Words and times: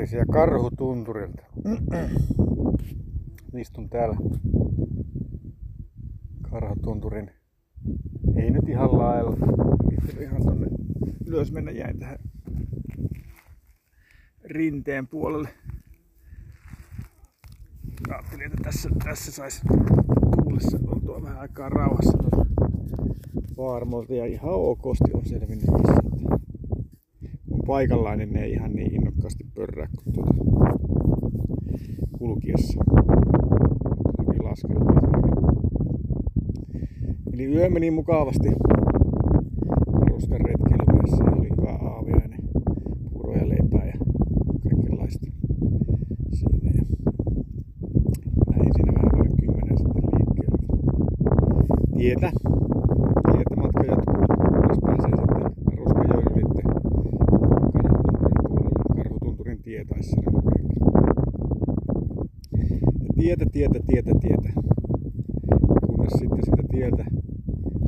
Terveisiä 0.00 0.24
Karhutunturilta. 0.32 1.42
Istun 3.60 3.88
täällä 3.88 4.16
Karhutunturin. 6.50 7.30
Ei 8.36 8.50
nyt 8.50 8.68
ihan 8.68 8.98
lailla. 8.98 9.36
ihan 10.20 10.44
tonne 10.44 10.66
ylös 11.26 11.52
mennä 11.52 11.70
jäin 11.70 11.98
tähän 11.98 12.18
rinteen 14.44 15.06
puolelle. 15.06 15.48
Ajattelin, 18.10 18.46
että 18.46 18.58
tässä, 18.62 18.88
tässä 19.04 19.32
saisi 19.32 19.62
tuulessa 20.42 20.78
oltua 20.86 21.22
vähän 21.22 21.38
aikaa 21.38 21.68
rauhassa 21.68 22.18
vaarmolta 23.56 24.14
ja 24.14 24.26
ihan 24.26 24.54
okosti 24.54 25.10
on 25.14 25.26
selvinnyt 25.26 25.66
tässä. 25.66 25.99
Paikallaan, 27.70 28.18
niin 28.18 28.32
ne 28.32 28.40
ei 28.44 28.52
ihan 28.52 28.72
niin 28.72 28.94
innokkaasti 28.94 29.44
pörrää 29.54 29.86
kuin 30.04 30.14
tuota 30.14 30.34
kulkiessa. 32.18 32.84
Hyvin 34.18 34.44
laskeutuvat. 34.44 35.04
Eli 37.32 37.44
yö 37.44 37.70
meni 37.70 37.90
mukavasti 37.90 38.48
ruskan 40.10 40.40
retkeilymäessä 40.40 41.24
oli 41.24 41.48
hyvä 41.56 41.72
aaviainen, 41.72 42.40
puuroja, 43.12 43.48
leipää 43.48 43.86
ja 43.86 43.94
kaikenlaista 44.62 45.26
siinä. 46.32 46.70
Ja 46.74 46.82
lähdin 48.50 48.74
siinä 48.74 48.92
vähän 48.94 49.10
vaille 49.12 49.36
kymmenen 49.40 49.78
sitten 49.78 50.04
liikkeelle. 50.12 50.58
Tietä 51.96 52.32
matka 53.56 53.84
jatkuu, 53.84 54.14
kunnes 54.52 54.78
pääsee 54.86 55.16
sitten 55.16 55.76
Ruskajoen 55.78 56.26
ylitte 56.34 56.62
Karhutunturin 56.62 57.90
puolelle. 58.48 58.82
Karhutunturin 58.96 59.62
tie 59.62 59.84
taisi 59.84 60.08
siinä 60.10 60.32
lukeekin. 60.32 60.76
Ja 63.16 63.29
tietä, 63.46 63.80
tietä, 63.86 64.10
tietä, 64.20 64.20
tietä. 64.20 64.52
Kunnes 65.86 66.12
sitten 66.12 66.44
sitä 66.44 66.62
tieltä 66.70 67.04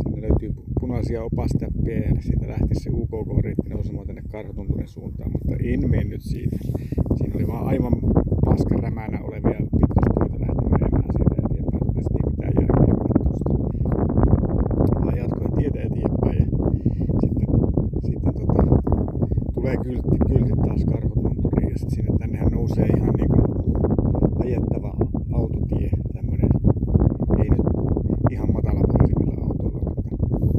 sinne 0.02 0.20
löytyy 0.20 0.54
punaisia 0.80 1.24
opastäppiä 1.24 1.98
ja 1.98 2.22
siitä 2.22 2.48
lähti 2.48 2.74
se 2.74 2.90
UKK-reitti 2.92 3.68
nousemaan 3.68 4.06
tänne 4.06 4.22
Karhutunturin 4.30 4.88
suuntaan, 4.88 5.30
mutta 5.32 5.56
en 5.64 5.90
mennyt 5.90 6.22
siitä. 6.22 6.56
Siinä 7.16 7.34
oli 7.34 7.46
vaan 7.46 7.66
aivan 7.66 7.92
paskarämänä 8.44 9.18
olevia 9.22 9.60
pitkospuita 9.78 10.40
lähti 10.40 10.64
menemään 10.70 11.10
siitä 11.16 11.34
eteenpäin. 11.46 11.86
Totesi, 11.86 12.08
ei 12.14 12.30
mitään 12.30 12.52
järkeä 12.60 12.84
mennä 12.86 13.04
tuosta. 13.24 13.44
Vaan 15.04 15.16
jatkoin 15.18 15.52
tietä 15.58 15.80
eteenpäin 15.82 16.38
ja 16.38 16.46
sitten, 17.20 17.48
sitten 18.06 18.34
tota, 18.34 18.62
tulee 19.54 19.76
kyltti, 19.76 20.16
kyltit 20.28 20.60
taas 20.66 20.84
Karhutunturiin 20.84 21.70
ja 21.70 21.78
sitten 21.78 21.96
sinne 21.96 22.18
tännehän 22.18 22.52
nousee 22.52 22.86
ihan 22.86 23.14
niin 23.14 23.28
kuin 23.28 23.42
ajettava 24.44 24.92
autotie, 25.32 25.90
tämmönen 26.14 26.50
ei 27.38 27.48
nyt 27.50 27.66
ihan 28.30 28.52
matalapohjaisimmilla 28.52 29.44
autoilla, 29.46 29.80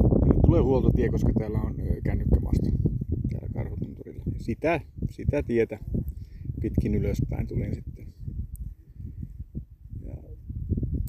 mutta 0.10 0.26
nyt 0.28 0.42
tulee 0.46 0.62
huoltotie, 0.62 1.03
koska 1.14 1.34
täällä 1.40 1.62
on 1.62 1.80
ö, 1.80 2.02
kännykkämasto 2.04 2.70
täällä 3.32 3.50
Karhutunturilla. 3.54 4.24
Sitä, 4.38 4.82
sitä 5.10 5.44
tietä 5.44 5.80
pitkin 6.62 6.96
ylöspäin 6.96 7.48
tulin 7.48 7.76
sitten. 7.76 8.08
Ja 10.02 10.16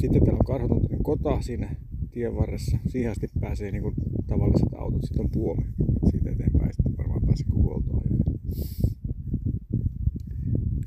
sitten 0.01 0.25
täällä 0.25 0.39
on 0.41 0.47
Karhutunturin 0.47 1.03
kota 1.03 1.41
siinä 1.41 1.77
tien 2.11 2.37
varressa. 2.37 2.79
Siihen 2.87 3.11
asti 3.11 3.29
pääsee 3.41 3.71
niin 3.71 3.83
kuin 3.83 3.95
tavalliset 4.27 4.75
autot. 4.75 5.03
Sitten 5.03 5.25
on 5.25 5.31
puomi. 5.31 5.65
Siitä 6.11 6.31
eteenpäin 6.31 6.73
sitten 6.75 6.97
varmaan 6.99 7.23
pääsee 7.27 7.47
huoltoajoja. 7.53 8.25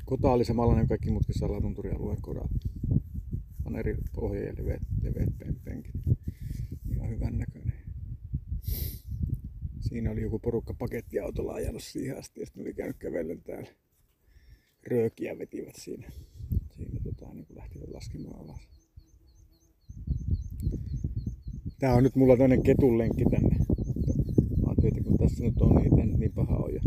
Kota 0.04 0.32
oli 0.32 0.44
samanlainen 0.44 0.88
kaikki 0.88 1.10
muutkin 1.10 1.38
Salatunturin-alueen 1.38 2.22
kodat. 2.22 2.50
On 3.64 3.76
eri 3.76 3.96
pohja 4.14 4.44
ja 4.44 4.52
leveät, 4.58 4.82
leveät 5.02 5.28
pen- 5.38 5.60
penkit. 5.64 5.94
Ihan 6.90 7.08
hyvän 7.10 7.38
näköinen. 7.38 7.57
Siinä 9.88 10.10
oli 10.10 10.22
joku 10.22 10.38
porukka 10.38 10.74
pakettiautolla 10.74 11.52
ajanut 11.52 11.82
siihen 11.82 12.18
asti 12.18 12.40
ja 12.40 12.46
sitten 12.46 12.62
oli 12.62 12.74
käynyt 12.74 12.96
kävellen 12.96 13.42
täällä. 13.42 13.68
Röökiä 14.86 15.38
vetivät 15.38 15.76
siinä. 15.76 16.10
Siinä 16.76 17.00
tota, 17.04 17.34
niin 17.34 17.46
lähtivät 17.54 17.88
laskemaan 17.88 18.40
alas. 18.40 18.68
Tää 21.78 21.94
on 21.94 22.02
nyt 22.02 22.16
mulla 22.16 22.36
toinen 22.36 22.62
ketunlenkki 22.62 23.24
tänne. 23.24 23.56
Mä 24.60 24.66
ajattelin, 24.66 24.98
että 24.98 25.02
kun 25.08 25.18
tässä 25.18 25.44
nyt 25.44 25.60
on, 25.60 25.76
niin 25.76 26.08
nyt 26.08 26.18
niin 26.18 26.32
paha 26.32 26.56
on. 26.56 26.74
Ja 26.74 26.80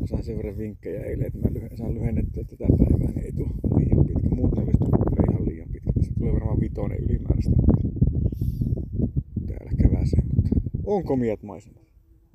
mä 0.00 0.06
sain 0.06 0.24
sen 0.24 0.36
verran 0.36 0.58
vinkkejä 0.58 1.04
eilen, 1.04 1.26
että 1.26 1.38
mä 1.38 1.54
lyhen, 1.54 1.76
saan 1.76 1.94
lyhennettyä 1.94 2.44
tätä 2.44 2.66
päivää, 2.78 3.10
niin 3.10 3.24
ei 3.24 3.32
tule 3.32 3.50
liian 3.78 4.06
pitkä. 4.06 4.28
Muuten 4.34 4.64
olisi 4.64 4.78
tullut 4.78 5.30
ihan 5.30 5.46
liian 5.48 5.68
pitkä. 5.72 5.92
Tässä 5.92 6.12
tulee 6.18 6.32
varmaan 6.32 6.60
vitonen 6.60 6.98
ylimääräistä. 6.98 7.50
Täällä 9.46 9.72
käväsee, 9.82 10.22
mutta 10.34 10.50
on 10.86 11.04
komiat 11.04 11.42
maisemat 11.42 11.87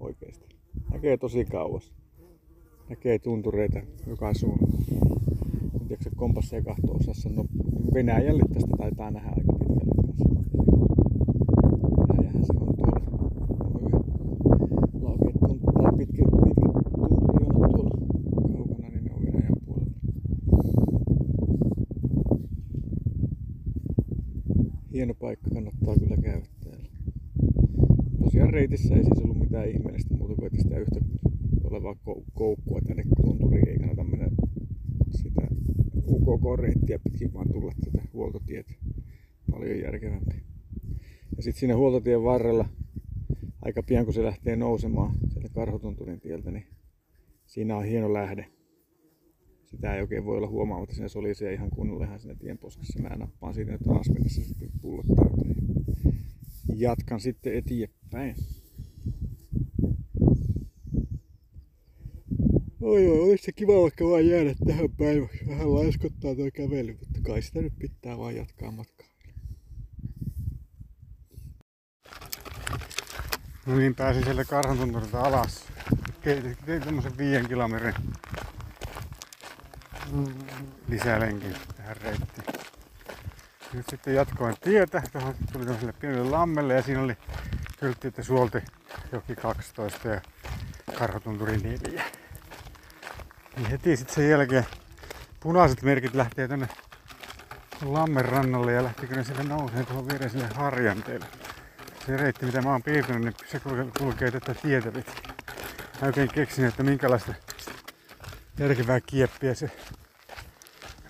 oikeesti. 0.03 0.46
Näkee 0.91 1.18
tosi 1.18 1.46
kauas. 1.46 1.94
Näkee 2.90 3.19
tuntureita 3.19 3.80
joka 4.08 4.34
suunnalla. 4.34 4.78
En 5.81 5.88
tiedä, 5.88 6.03
kompassia 6.16 6.62
kahto 6.64 6.91
osassa. 6.94 7.30
No 7.30 7.46
Venäjälle 7.94 8.44
tästä 8.53 8.78
taitaa 8.78 9.12
nähdä 9.12 9.30
aika 9.30 9.53
pitkälle. 9.53 9.94
Venäjähän 12.08 12.46
se 12.46 12.53
on 12.53 12.75
tuolla. 12.75 13.00
Laukeet 15.02 15.36
tunt- 15.36 15.84
tai 15.84 15.91
pitkät, 15.97 16.25
pitkät 16.44 16.94
tunturijonat 16.96 17.72
tuolla 17.72 17.97
kaukana, 18.58 18.90
ne 18.90 19.14
on 19.14 19.22
Venäjän 19.25 19.56
puolella. 19.66 19.91
Hieno 24.94 25.14
paikka, 25.14 25.50
kannattaa 25.53 25.96
kyllä 26.00 26.18
käydä 26.18 26.46
täällä. 26.64 26.90
Tosiaan 28.24 28.53
reitissä 28.53 28.96
ei 28.96 29.03
siis 29.03 29.22
mitään 29.53 29.69
ihmeellistä 29.69 30.14
muuta 30.14 30.36
kuin, 30.36 30.46
että 30.46 30.62
sitä 30.62 30.78
yhtä 30.78 31.00
olevaa 31.64 31.94
kou- 31.94 32.24
koukkua 32.34 32.80
tänne 32.88 33.03
tunturiin 33.22 33.69
ei 33.69 33.78
kannata 33.78 34.03
mennä 34.03 34.30
sitä 35.09 35.47
UKK-reittiä 36.08 37.00
pitkin, 37.00 37.34
vaan 37.34 37.50
tulla 37.52 37.74
tätä 37.86 38.08
huoltotietä. 38.14 38.74
Paljon 39.52 39.80
järkevämpi. 39.80 40.44
Ja 41.38 41.44
sitten 41.44 41.59
siinä 41.59 41.75
huoltotien 41.75 42.24
varrella, 42.24 42.69
aika 43.62 43.84
pian 43.84 44.06
kun 44.06 44.14
se 44.14 44.24
lähtee 44.24 44.56
nousemaan 44.56 45.16
sieltä 45.34 45.50
Karhutunturin 45.50 46.20
tieltä, 46.20 46.52
niin 46.52 46.68
siinä 47.46 47.78
on 47.78 47.85
hieno 47.85 48.14
lähde. 48.14 48.46
Sitä 49.66 49.96
ei 49.96 50.02
oikein 50.02 50.25
voi 50.25 50.38
olla 50.38 50.50
huomaamatta, 50.50 50.96
siinä 50.96 51.08
solisee 51.08 51.53
ihan 51.53 51.70
kunnolla 51.70 52.06
ihan 52.06 52.20
siinä 52.20 52.35
tienposkessa. 52.35 53.02
Mä 53.02 53.09
nappaan 53.09 53.53
siitä 53.53 53.78
taas 53.85 54.09
mennessä 54.09 54.44
sitten 54.44 54.70
pullot 54.81 55.06
täyteen. 55.16 55.56
Jatkan 56.75 57.20
sitten 57.20 57.56
eteenpäin. 57.56 58.35
Oi 62.85 63.07
oi, 63.07 63.19
olisi 63.19 63.44
se 63.44 63.51
kiva 63.51 63.81
vaikka 63.81 64.05
vaan 64.05 64.27
jäädä 64.27 64.55
tähän 64.67 64.89
päiväksi. 64.97 65.47
Vähän 65.47 65.73
laiskottaa 65.75 66.35
tuo 66.35 66.45
kävely, 66.53 66.97
mutta 66.99 67.19
kai 67.27 67.41
sitä 67.41 67.61
nyt 67.61 67.73
pitää 67.79 68.17
vaan 68.17 68.35
jatkaa 68.35 68.71
matkaa. 68.71 69.07
No 73.66 73.75
niin, 73.75 73.95
pääsin 73.95 74.23
sieltä 74.23 74.45
Karhantunturilta 74.45 75.22
alas. 75.22 75.66
Tein 76.22 76.81
tämmösen 76.85 77.17
viiden 77.17 77.47
kilometrin 77.47 77.93
lisälenkin 80.88 81.55
tähän 81.77 81.97
reittiin. 81.97 82.45
Nyt 83.73 83.85
sitten 83.89 84.16
jatkoin 84.16 84.55
tietä, 84.61 85.03
tuohon 85.11 85.35
tuli 85.53 85.66
tämmöiselle 85.66 85.93
pienelle 85.93 86.29
lammelle 86.29 86.73
ja 86.73 86.81
siinä 86.81 87.01
oli 87.01 87.13
kyltti, 87.79 88.07
että 88.07 88.23
suolti 88.23 88.57
joki 89.11 89.35
12 89.35 90.07
ja 90.07 90.22
Karhutunturi 90.97 91.57
4. 91.57 92.03
Niin 93.55 93.70
heti 93.70 93.97
sitten 93.97 94.16
sen 94.16 94.29
jälkeen 94.29 94.66
punaiset 95.40 95.82
merkit 95.82 96.14
lähtee 96.14 96.47
tänne 96.47 96.67
lammen 97.82 98.26
rannalle 98.26 98.73
ja 98.73 98.84
lähtikö 98.84 99.16
ne 99.16 99.23
sille 99.23 99.44
nousee 99.44 99.84
tuohon 99.84 100.08
viereiselle 100.08 100.47
harjanteelle. 100.55 101.26
Se 102.05 102.17
reitti 102.17 102.46
mitä 102.46 102.61
mä 102.61 102.72
oon 102.72 102.84
piirtänyt, 102.84 103.22
niin 103.22 103.34
se 103.46 103.61
kulkee, 104.00 104.32
tätä 104.32 104.53
tietä 104.53 104.91
pitkin. 104.91 105.34
Mä 106.02 106.08
oikein 106.08 106.29
keksin, 106.29 106.66
että 106.66 106.84
minkälaista 106.84 107.34
järkevää 108.59 109.02
kieppiä 109.02 109.53
se 109.53 109.72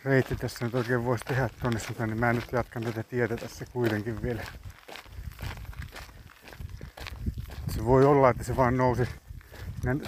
reitti 0.05 0.35
tässä 0.35 0.65
nyt 0.65 0.75
oikein 0.75 1.05
voisi 1.05 1.25
tehdä 1.25 1.49
tonne 1.61 1.79
suuntaan, 1.79 2.09
niin 2.09 2.19
mä 2.19 2.33
nyt 2.33 2.51
jatkan 2.51 2.83
tätä 2.83 3.03
tietä 3.03 3.37
tässä 3.37 3.65
kuitenkin 3.65 4.21
vielä. 4.21 4.41
Se 7.69 7.85
voi 7.85 8.05
olla, 8.05 8.29
että 8.29 8.43
se 8.43 8.55
vaan 8.55 8.77
nousi. 8.77 9.07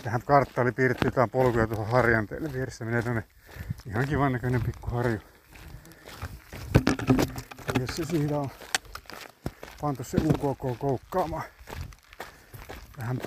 Tähän 0.03 0.21
oli 0.57 0.71
piirretty 0.71 1.07
jotain 1.07 1.29
polkuja 1.29 1.67
tuohon 1.67 1.87
harjanteelle 1.87 2.53
vieressä. 2.53 2.85
Menee 2.85 3.01
tonne 3.01 3.23
ihan 3.85 4.07
kivan 4.07 4.31
näköinen 4.31 4.61
pikku 4.61 4.89
harju. 4.89 5.19
Ja 7.79 7.87
se 7.93 8.05
siinä 8.05 8.37
on 8.37 8.49
pantu 9.81 10.03
se 10.03 10.17
UKK 10.17 10.79
koukkaamaan 10.79 11.43
vähän 12.97 13.19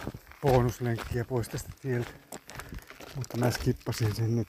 bonuslenkkiä 0.42 1.24
pois 1.24 1.48
tästä 1.48 1.72
tieltä. 1.80 2.10
Mutta 3.16 3.36
mä 3.36 3.50
skippasin 3.50 4.14
sen 4.14 4.36
nyt. 4.36 4.48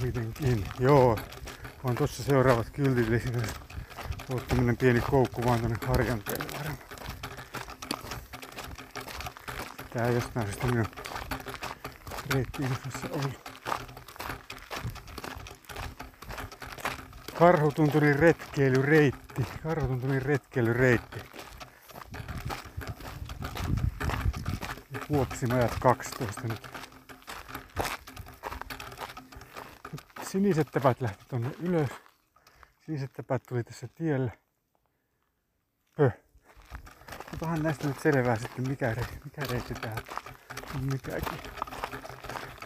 Kuitenkin, 0.00 0.64
joo. 0.78 1.18
On 1.84 1.94
tossa 1.94 2.22
seuraavat 2.22 2.70
kyltit, 2.70 3.08
eli 3.08 3.22
on 4.30 4.40
tämmönen 4.48 4.76
pieni 4.76 5.00
koukku 5.00 5.44
vaan 5.44 5.60
tonne 5.60 5.76
varmaan. 6.58 6.78
Tää 9.94 10.10
jostain 10.10 10.46
syystä 10.46 10.66
minun 10.66 10.86
reittiinfossa 12.34 13.08
ollut. 13.10 13.50
Karhutunturin 17.38 18.18
retkeilyreitti. 18.18 19.46
Karhutunturin 19.62 20.22
retkeilyreitti. 20.22 21.20
Vuoksin 25.10 25.52
ajat 25.52 25.74
12 25.80 26.40
nyt. 26.48 26.68
Siniset 30.22 30.68
täpät 30.72 31.00
lähti 31.00 31.24
tonne 31.28 31.50
ylös. 31.60 31.90
Siniset 32.80 33.12
täpät 33.12 33.42
tuli 33.48 33.64
tässä 33.64 33.88
tielle. 33.88 34.32
Pö. 35.96 36.10
Otahan 37.44 37.62
näistä 37.62 37.88
nyt 37.88 38.00
selvää 38.00 38.36
sitten 38.36 38.68
mikä, 38.68 38.94
re, 38.94 39.06
mikä 39.24 39.42
reitti 39.50 39.74
tää 39.74 39.96
on 40.74 40.84
mikäkin. 40.84 41.38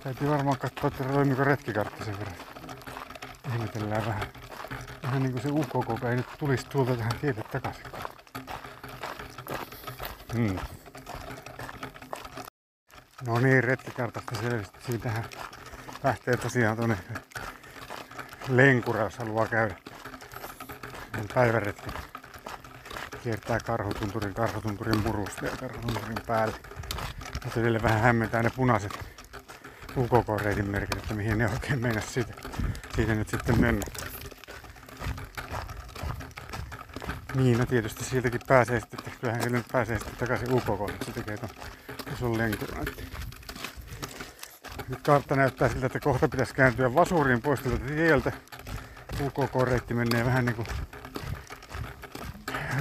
Täytyy 0.03 0.29
varmaan 0.29 0.59
katsoa, 0.59 0.89
että 0.89 1.05
toimiko 1.05 1.45
retkikartta 1.45 2.05
sen 2.05 2.19
verran. 2.19 2.37
Ihmetellään 3.55 4.07
vähän. 4.07 4.27
Vähän 5.03 5.23
niinku 5.23 5.41
se 5.41 5.49
UKK 5.51 6.05
ei 6.05 6.17
nyt 6.17 6.27
tulisi 6.39 6.67
tuolta 6.67 6.97
tähän 6.97 7.13
tielle 7.21 7.43
takaisin. 7.43 7.85
Hmm. 10.35 10.59
No 13.27 13.39
niin, 13.39 13.65
retkikartasta 13.65 14.35
selvisi. 14.35 14.73
Siitähän 14.87 15.25
lähtee 16.03 16.37
tosiaan 16.37 16.77
tuonne 16.77 16.99
Lenkura, 18.49 19.03
jos 19.03 19.19
haluaa 19.19 19.47
käydä. 19.47 19.75
Päiväretki 21.35 22.08
kiertää 23.29 23.59
Karhutunturin, 23.61 24.35
Karhutunturin 24.35 25.03
murusta 25.03 25.47
ja 25.47 25.57
Karhutunturin 25.61 26.17
päälle. 26.27 26.57
Mutta 27.45 27.61
edelleen 27.61 27.83
vähän 27.83 28.01
hämmentää 28.01 28.43
ne 28.43 28.51
punaiset 28.57 28.99
UKK-reitin 29.97 30.71
merkit, 30.71 30.99
että 30.99 31.15
mihin 31.15 31.39
ne 31.39 31.51
oikein 31.51 31.81
meinas 31.81 32.15
siitä, 32.15 32.33
siitä 32.97 33.15
nyt 33.15 33.29
sitten 33.29 33.61
mennä. 33.61 33.83
Niin, 37.35 37.59
no 37.59 37.67
tietysti 37.67 38.05
siltäkin 38.05 38.41
pääsee 38.47 38.81
sitten, 38.81 38.99
että 38.99 39.21
kyllähän 39.21 39.53
nyt 39.53 39.67
pääsee 39.73 39.99
sitten 39.99 40.17
takaisin 40.17 40.53
UKK, 40.53 40.91
että 40.91 41.05
se 41.05 41.13
tekee 41.13 41.37
ton 41.37 41.49
ison 42.13 42.39
lenkuran. 42.39 42.87
Nyt 44.89 45.03
kartta 45.03 45.37
näyttää 45.37 45.69
siltä, 45.69 45.87
että 45.87 46.01
kohta 46.01 46.29
pitäisi 46.29 46.55
kääntyä 46.55 46.95
vasuriin 46.95 47.43
pois 47.43 47.61
tieltä. 47.87 48.33
UKK-reitti 49.21 49.95
menee 49.95 50.25
vähän 50.25 50.45
niinku 50.45 50.65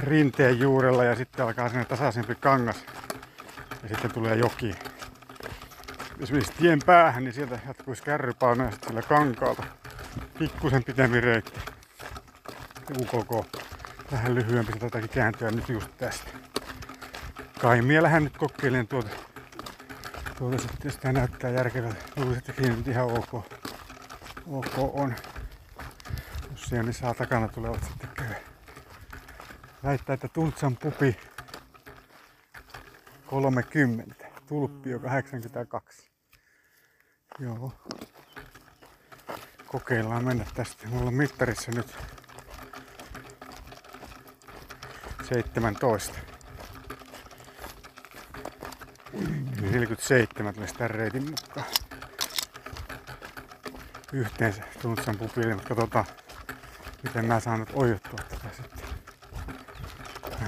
rinteen 0.00 0.60
juurella 0.60 1.04
ja 1.04 1.16
sitten 1.16 1.46
alkaa 1.46 1.68
sinne 1.68 1.84
tasaisempi 1.84 2.34
kangas. 2.34 2.84
Ja 3.82 3.88
sitten 3.88 4.12
tulee 4.12 4.36
joki. 4.36 4.74
Jos 6.18 6.32
menisi 6.32 6.52
tien 6.52 6.78
päähän, 6.86 7.24
niin 7.24 7.34
sieltä 7.34 7.58
jatkuisi 7.66 8.02
kärrypaino 8.02 8.64
ja 8.64 8.70
sitten 8.70 9.02
kankaalta 9.08 9.62
pikkusen 10.38 10.84
pitempi 10.84 11.20
reitti. 11.20 11.60
UKK 13.00 13.46
vähän 14.12 14.34
lyhyempi, 14.34 14.72
se 14.72 14.78
tätäkin 14.78 15.10
kääntyä 15.10 15.50
nyt 15.50 15.68
just 15.68 15.90
tästä. 15.98 16.30
Kaimia 17.60 18.02
lähden 18.02 18.24
nyt 18.24 18.36
kokeilen 18.36 18.88
tuota 18.88 19.08
Tuolta 20.38 20.58
sitten, 20.58 20.78
jos 20.84 20.96
tää 20.96 21.12
näyttää 21.12 21.50
järkevältä, 21.50 22.04
luulisin, 22.16 22.42
että 22.48 22.62
nyt 22.62 22.88
ihan 22.88 23.04
ok, 23.04 23.34
ok 24.46 24.78
on. 24.78 25.14
Jos 26.50 26.62
siellä 26.62 26.82
niin 26.82 26.94
saa 26.94 27.14
takana 27.14 27.48
tulevat 27.48 27.84
sitten. 27.84 28.07
Väittää, 29.84 30.14
että 30.14 30.28
Tuntsan 30.28 30.76
pupi 30.76 31.16
30, 33.26 34.26
tulppio 34.46 34.98
82. 34.98 36.10
Joo. 37.38 37.72
Kokeillaan 39.66 40.24
mennä 40.24 40.46
tästä. 40.54 40.88
Mulla 40.88 41.08
on 41.08 41.14
mittarissa 41.14 41.70
nyt 41.72 41.96
17. 45.28 46.18
47 49.60 50.54
tulisi 50.54 50.74
tämän 50.74 50.90
reitin 50.90 51.24
mukaan. 51.30 51.66
Yhteensä 54.12 54.62
Tuntsan 54.82 55.18
pupille, 55.18 55.54
mutta 55.54 55.68
katsotaan 55.68 56.04
miten 57.02 57.24
mä 57.24 57.40
saan 57.40 57.60
nyt 57.60 57.70
ojuttua 57.72 58.18
tätä 58.28 58.48
sitten. 58.56 58.77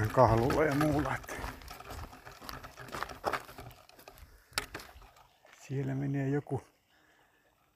Vähän 0.01 0.13
kahlulla 0.13 0.63
ja 0.63 0.75
muulla. 0.75 1.15
Että 1.15 1.33
siellä 5.67 5.95
menee 5.95 6.29
joku 6.29 6.61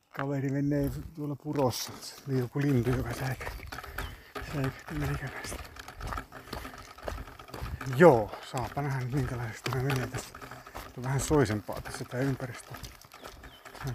kaveri 0.09 0.49
menee 0.49 0.91
tuolla 1.15 1.35
purossa. 1.35 1.91
Oli 2.27 2.39
joku 2.39 2.61
lintu, 2.61 2.89
joka 2.89 3.13
säikähti. 3.13 3.65
Joo, 7.97 8.31
saapa 8.51 8.81
nähdä 8.81 9.05
minkälaisesta 9.05 9.75
mä 9.75 9.83
menee 9.83 10.07
tässä 10.07 10.29
on 10.97 11.03
vähän 11.03 11.19
soisempaa 11.19 11.81
tässä 11.81 12.05
tää 12.05 12.19
ympäristö. 12.19 12.73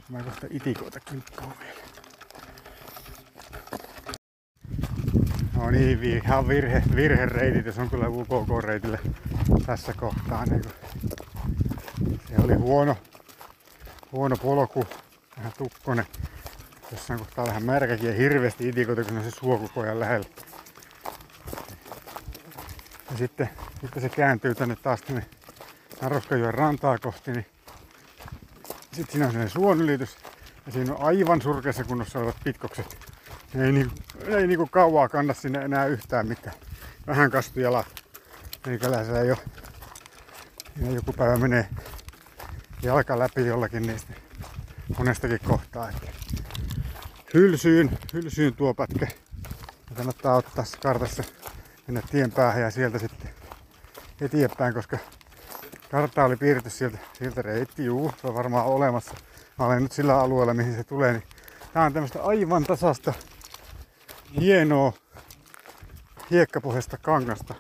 Mä 0.09 0.23
kohta 0.23 0.47
itikoita 0.51 1.01
kimppuun 1.01 1.55
vielä. 1.61 1.90
No 5.61 5.71
niin, 5.71 6.03
ihan 6.03 6.49
virhe, 6.49 6.83
virhereitit, 6.97 7.67
jos 7.67 7.79
on 7.79 7.91
kyllä 7.91 8.09
UKK-reitille 8.09 8.99
tässä 9.67 9.93
kohtaa. 9.93 10.45
Niin 10.45 10.63
se 12.29 12.35
oli 12.45 12.55
huono, 12.55 12.97
huono 14.13 14.37
polku, 14.37 14.85
vähän 15.37 15.53
tukkonen. 15.59 16.07
Jossain 16.93 17.19
kohtaa 17.19 17.47
vähän 17.47 17.65
märkäkin 17.65 18.09
ja 18.09 18.15
hirveästi 18.15 18.69
itikoita, 18.69 19.05
kun 19.05 19.19
on 19.19 19.25
se 19.25 19.31
suokukojan 19.31 20.01
lähellä. 20.01 20.27
Ja 23.11 23.17
sitten, 23.19 23.51
sitten 23.81 24.03
se 24.03 24.09
kääntyy 24.09 24.55
tänne 24.55 24.77
taas 24.77 25.03
tänne 25.03 25.27
Naroskajoen 26.03 26.55
rantaa 26.55 26.99
kohti, 26.99 27.33
niin 27.33 27.47
sitten 28.93 29.13
siinä 29.13 29.27
on 29.27 29.33
sellainen 29.33 29.51
suonylitys 29.51 30.17
ja 30.67 30.73
siinä 30.73 30.95
on 30.95 31.03
aivan 31.03 31.43
surkeassa 31.43 31.85
kunnossa 31.85 32.19
olevat 32.19 32.37
pitkokset. 32.45 33.20
Ei, 33.55 33.73
niin, 33.73 33.91
ei 34.27 34.47
niinku 34.47 34.67
kauaa 34.67 35.09
kanna 35.09 35.35
sinne 35.35 35.59
enää 35.59 35.87
yhtään 35.87 36.29
mitään. 36.29 36.57
Vähän 37.07 37.31
kastu 37.31 37.61
jalat. 37.61 37.87
Meikäläisellä 38.67 39.21
ei 39.21 39.31
ole. 39.31 39.39
Ja 40.81 40.93
joku 40.93 41.13
päivä 41.13 41.37
menee 41.37 41.69
jalka 42.83 43.19
läpi 43.19 43.47
jollakin 43.47 43.83
niistä 43.83 44.13
monestakin 44.99 45.41
kohtaa. 45.49 45.91
Että 45.91 46.11
hylsyyn, 47.35 47.99
hylsyyn 48.13 48.55
tuo 48.55 48.75
pätkä. 48.75 49.09
Ja 49.91 49.97
kannattaa 49.97 50.37
ottaa 50.37 50.65
kartassa 50.83 51.25
mennä 51.87 52.03
tien 52.11 52.33
päähän 52.33 52.63
ja 52.63 52.71
sieltä 52.71 52.99
sitten 52.99 53.31
eteenpäin, 54.21 54.75
koska 54.75 54.99
kartta 55.91 56.25
oli 56.25 56.37
piirretty 56.37 56.71
sieltä, 56.71 56.99
sieltä 57.13 57.43
reitti, 57.43 57.85
juu, 57.85 58.13
se 58.21 58.27
on 58.27 58.35
varmaan 58.35 58.67
olemassa. 58.67 59.15
Mä 59.59 59.67
olen 59.67 59.83
nyt 59.83 59.93
sillä 59.93 60.21
alueella, 60.21 60.55
mihin 60.55 60.77
se 60.77 60.85
tulee, 60.85 61.13
niin 61.13 61.23
tää 61.73 61.85
on 61.85 61.93
tämmöistä 61.93 62.23
aivan 62.23 62.65
tasasta, 62.65 63.13
hienoa 64.41 64.93
hiekkapohjasta 66.31 66.99
kangasta. 66.99 67.55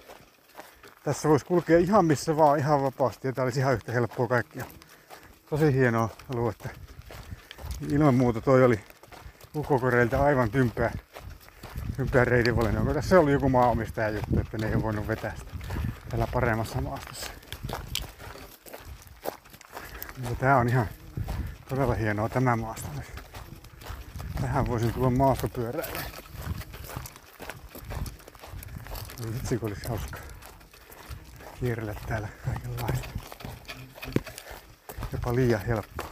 Tässä 1.05 1.29
voisi 1.29 1.47
kulkea 1.47 1.79
ihan 1.79 2.05
missä 2.05 2.37
vaan, 2.37 2.59
ihan 2.59 2.83
vapaasti, 2.83 3.29
ja 3.29 3.33
tää 3.33 3.45
olisi 3.45 3.61
ihan 3.61 3.75
yhtä 3.75 3.93
helppoa 3.93 4.29
kaikkia. 4.29 4.65
Tosi 5.51 5.73
hienoa 5.73 6.09
aluetta. 6.35 6.69
Ilman 7.89 8.15
muuta 8.15 8.41
toi 8.41 8.65
oli 8.65 8.81
Ukokoreilta 9.57 10.25
aivan 10.25 10.51
tympää, 10.51 10.93
tympää 11.97 12.25
reitinvalinnan. 12.25 12.81
Onko 12.81 12.95
tässä 12.95 13.21
oli 13.21 13.33
joku 13.33 13.49
maanomistaja 13.49 14.09
juttu, 14.09 14.41
että 14.41 14.59
ne 14.59 14.69
ei 14.69 14.75
ole 14.75 14.83
voinut 14.83 15.09
vetää 15.09 15.35
sitä 15.37 15.53
täällä 16.09 16.27
paremmassa 16.33 16.81
maastossa. 16.81 17.31
Mutta 20.19 20.35
tää 20.41 20.57
on 20.57 20.69
ihan 20.69 20.87
todella 21.69 21.95
hienoa 21.95 22.29
tämä 22.29 22.57
maasto. 22.57 22.89
Tähän 24.41 24.67
voisin 24.67 24.93
tulla 24.93 25.11
maastopyöräille. 25.11 26.20
Vitsi 29.27 29.59
kun 29.59 29.69
olisi 29.69 29.89
hauska 29.89 30.19
kierrellä 31.61 31.95
täällä 32.07 32.29
kaikenlaista. 32.45 33.09
Jopa 35.13 35.35
liian 35.35 35.61
helppo. 35.67 36.05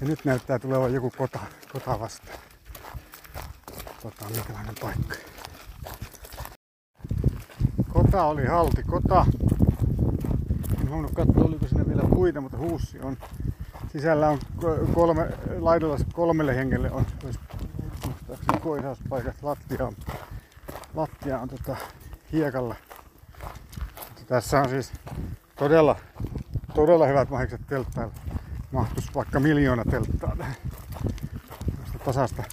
Ja 0.00 0.06
nyt 0.06 0.24
näyttää 0.24 0.58
tulevan 0.58 0.92
joku 0.92 1.12
kota, 1.18 1.38
kota 1.72 2.00
vastaan. 2.00 2.38
Katsotaan 4.02 4.32
minkälainen 4.32 4.74
paikka. 4.80 5.14
Kota 7.92 8.24
oli 8.24 8.46
halti, 8.46 8.82
kota. 8.82 9.26
En 10.80 10.88
huomannut 10.88 11.14
katsoa, 11.14 11.44
oliko 11.44 11.68
siinä 11.68 11.86
vielä 11.86 12.02
puita, 12.10 12.40
mutta 12.40 12.56
huussi 12.58 13.00
on. 13.00 13.16
sisällä 13.92 14.28
on 14.28 14.38
kolme, 14.94 15.28
laidalla 15.58 15.96
kolmelle 16.12 16.56
hengelle 16.56 16.90
on, 16.90 17.06
koisauspaikat. 18.60 19.42
Lattia 19.42 19.86
on, 19.86 19.96
lattia 21.18 21.38
on 21.38 21.48
tota, 21.48 21.76
hiekalla. 22.32 22.74
Tässä 24.26 24.60
on 24.60 24.68
siis 24.68 24.92
todella, 25.56 25.96
todella 26.74 27.06
hyvät 27.06 27.30
mahikset 27.30 27.60
telttailla. 27.66 28.14
Mahtuisi 28.72 29.14
vaikka 29.14 29.40
miljoona 29.40 29.84
telttaa 29.90 30.36
tähän. 30.36 30.54
tasasta 32.04 32.44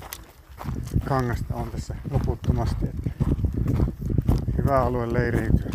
kangasta 1.08 1.56
on 1.56 1.72
tässä 1.72 1.96
loputtomasti. 2.12 2.86
Että 2.86 3.10
hyvä 4.58 4.82
alue 4.82 5.14
leiriytyä. 5.14 5.72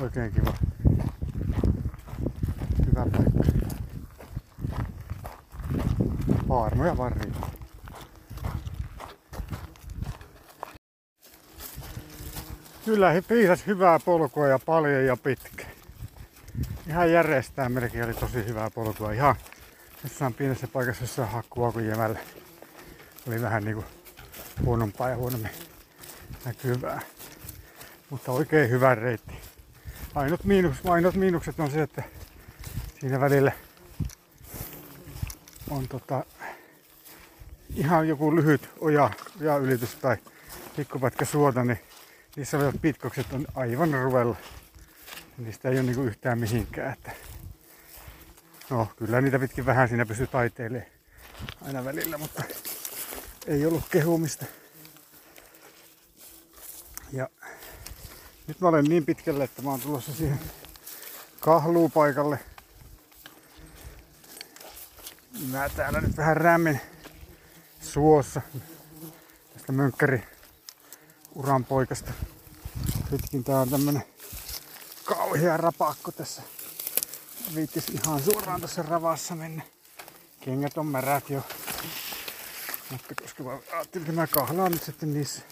Oikein 0.00 0.32
kiva. 0.32 0.54
Hyvä 2.86 3.06
paikka. 3.16 3.42
Paarmoja 6.48 6.96
varriin. 6.96 7.34
Kyllä 12.84 13.10
he 13.10 13.22
piisas 13.22 13.66
hyvää 13.66 13.98
polkua 13.98 14.46
ja 14.46 14.58
paljon 14.58 15.04
ja 15.04 15.16
pitkä. 15.16 15.66
Ihan 16.88 17.12
järjestään 17.12 17.72
melkein 17.72 18.04
oli 18.04 18.14
tosi 18.14 18.46
hyvää 18.46 18.70
polkua. 18.70 19.12
Ihan 19.12 19.36
jossain 20.04 20.34
pienessä 20.34 20.68
paikassa 20.68 21.02
jossa 21.02 21.26
hakkua 21.26 21.72
kuin 21.72 21.86
jämällä. 21.86 22.18
Oli 23.28 23.42
vähän 23.42 23.64
niinku 23.64 23.84
huonompaa 24.64 25.08
ja 25.08 25.16
huonommin 25.16 25.50
näkyvää. 26.44 27.00
Mutta 28.10 28.32
oikein 28.32 28.70
hyvä 28.70 28.94
reitti. 28.94 29.34
Ainut, 30.14 30.44
miinus, 30.44 30.76
ainut 30.86 31.14
miinukset 31.14 31.60
on 31.60 31.70
se, 31.70 31.82
että 31.82 32.02
siinä 33.00 33.20
välillä 33.20 33.52
on 35.70 35.88
tota, 35.88 36.24
ihan 37.74 38.08
joku 38.08 38.36
lyhyt 38.36 38.70
oja, 38.80 39.10
oja 39.40 39.56
ylitys 39.56 39.94
tai 39.94 40.16
pikkupätkä 40.76 41.24
suota, 41.24 41.64
niin 41.64 41.78
niissä 42.36 42.56
olevat 42.56 42.80
pitkokset 42.82 43.32
on 43.32 43.46
aivan 43.54 43.92
ruvella. 43.92 44.36
Niistä 45.38 45.68
ei 45.68 45.74
ole 45.74 45.82
niinku 45.82 46.02
yhtään 46.02 46.38
mihinkään. 46.38 46.92
Että 46.92 47.10
no 48.70 48.88
kyllä 48.96 49.20
niitä 49.20 49.38
pitkin 49.38 49.66
vähän 49.66 49.88
siinä 49.88 50.06
pysyy 50.06 50.26
taiteilemaan 50.26 50.90
aina 51.62 51.84
välillä, 51.84 52.18
mutta 52.18 52.42
ei 53.46 53.66
ollut 53.66 53.84
kehumista. 53.90 54.46
Ja 57.12 57.28
nyt 58.46 58.60
mä 58.60 58.68
olen 58.68 58.84
niin 58.84 59.06
pitkälle, 59.06 59.44
että 59.44 59.62
mä 59.62 59.70
oon 59.70 59.80
tulossa 59.80 60.12
siihen 60.12 60.40
kahluupaikalle. 61.40 62.38
Mä 65.50 65.68
täällä 65.68 66.00
nyt 66.00 66.16
vähän 66.16 66.36
rämmin 66.36 66.80
suossa 67.80 68.40
tästä 69.52 69.72
mönkkäri 69.72 70.31
uran 71.34 71.64
poikasta. 71.64 72.12
Pitkin 73.10 73.44
tää 73.44 73.60
on 73.60 73.70
tämmönen 73.70 74.02
kauhea 75.04 75.56
rapakko 75.56 76.12
tässä. 76.12 76.42
Viittis 77.54 77.88
ihan 77.88 78.22
suoraan 78.22 78.60
tässä 78.60 78.82
ravassa 78.82 79.34
mennä. 79.34 79.62
Kengät 80.40 80.78
on 80.78 80.86
märät 80.86 81.30
jo. 81.30 81.42
Mutta 82.90 83.14
koska 83.22 83.42
mä 83.42 83.58
ajattelin, 83.72 84.08
että 84.08 84.20
mä 84.20 84.26
kahlaan 84.26 84.72
nyt 84.72 84.82
sitten 84.82 85.14
niissä, 85.14 85.42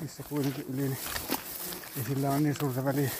niissä 0.00 0.22
kuitenkin 0.22 0.64
yli, 0.68 0.88
niin 0.88 2.06
sillä 2.06 2.30
on 2.30 2.42
niin 2.42 2.56
suurta 2.60 2.84
väliä. 2.84 3.10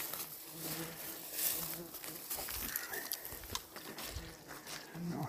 No, 5.15 5.27